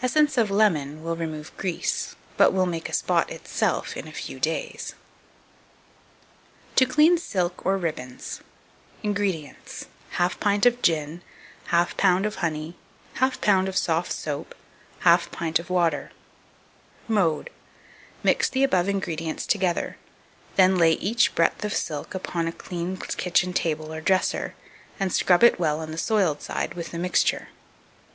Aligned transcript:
2274. 0.00 0.04
Essence 0.06 0.38
of 0.38 0.50
Lemon 0.56 1.04
will 1.04 1.16
remove 1.16 1.54
grease, 1.58 2.16
but 2.38 2.54
will 2.54 2.64
make 2.64 2.88
a 2.88 2.94
spot 2.94 3.28
itself 3.30 3.94
in 3.94 4.08
a 4.08 4.10
few 4.10 4.40
days. 4.40 4.94
To 6.76 6.86
clean 6.86 7.18
Silk 7.18 7.66
or 7.66 7.76
Ribbons. 7.76 8.40
2275. 9.02 9.84
INGREDIENTS. 9.84 9.86
1/2 10.16 10.40
pint 10.40 10.64
of 10.64 10.80
gin, 10.80 11.20
1/2 11.68 11.94
lb. 11.94 12.24
of 12.24 12.34
honey, 12.36 12.74
1/2 13.16 13.38
lb. 13.40 13.68
of 13.68 13.76
soft 13.76 14.12
soap, 14.14 14.54
1/2 15.02 15.30
pint 15.30 15.58
of 15.58 15.68
water. 15.68 16.10
Mode. 17.06 17.50
Mix 18.22 18.48
the 18.48 18.64
above 18.64 18.88
ingredients 18.88 19.44
together; 19.46 19.98
then 20.56 20.78
lay 20.78 20.92
each 20.92 21.34
breadth 21.34 21.66
of 21.66 21.74
silk 21.76 22.14
upon 22.14 22.46
a 22.48 22.52
clean 22.52 22.96
kitchen 22.96 23.52
table 23.52 23.92
or 23.92 24.00
dresser, 24.00 24.54
and 24.98 25.12
scrub 25.12 25.44
it 25.44 25.60
well 25.60 25.80
on 25.80 25.90
the 25.90 25.98
soiled 25.98 26.40
side 26.40 26.72
with 26.72 26.92
the 26.92 26.98
mixture. 26.98 27.48